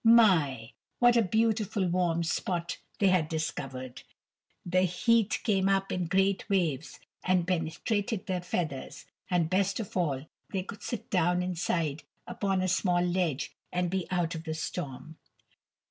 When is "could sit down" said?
10.63-11.43